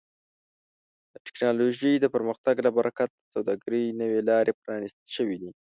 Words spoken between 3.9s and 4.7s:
نوې لارې